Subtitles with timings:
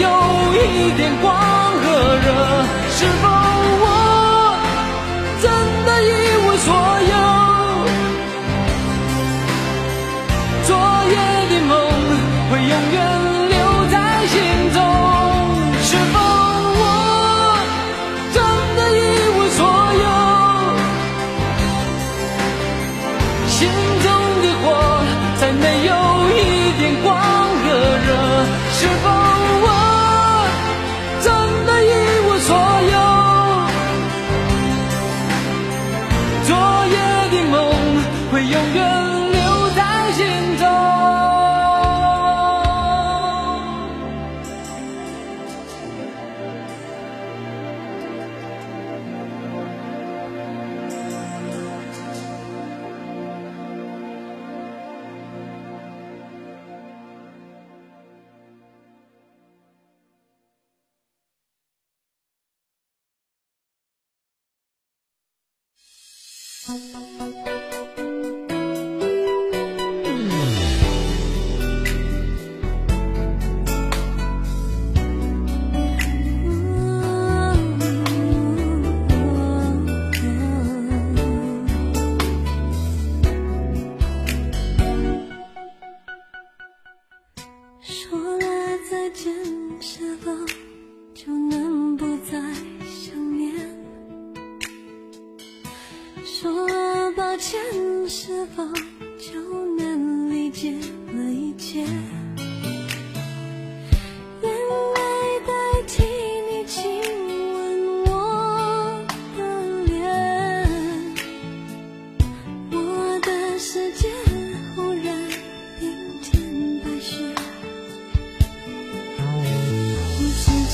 [0.00, 0.06] 有
[0.54, 1.86] 一点光和
[2.16, 2.26] 热，
[2.90, 3.24] 是否
[3.82, 3.84] 我
[5.42, 5.44] 真
[5.86, 6.06] 的一
[6.44, 6.97] 无所有？
[66.68, 67.67] うん。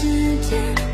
[0.04, 0.93] 时间。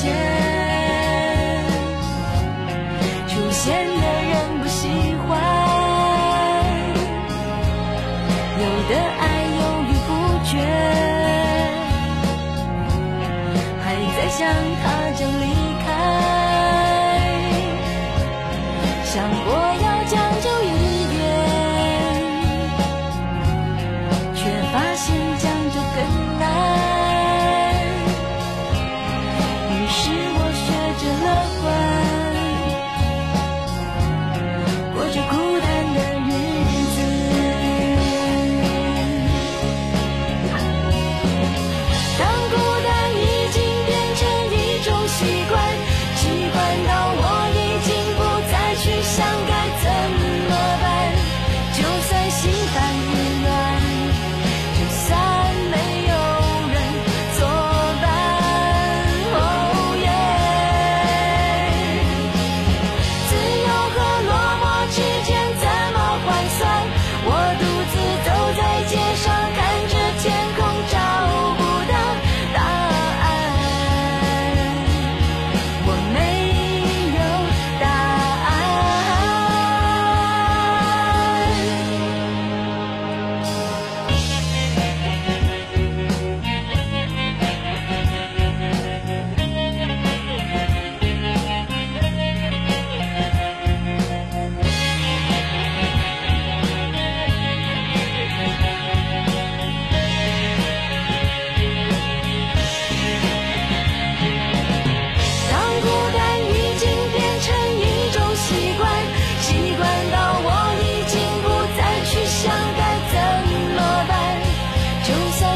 [0.00, 0.08] 现，
[3.28, 4.32] 出现的人
[4.62, 4.88] 不喜
[5.28, 5.28] 欢。
[8.56, 9.22] 有的爱
[9.58, 10.08] 犹豫不
[10.46, 10.52] 决，
[13.84, 13.84] 还
[14.16, 14.38] 在想
[14.82, 14.84] 他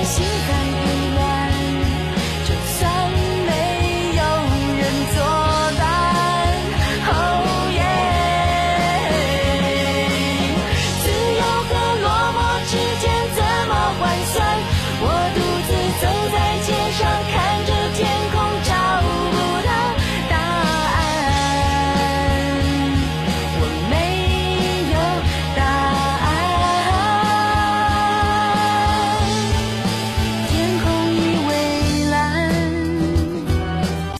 [0.02, 0.73] 心甘。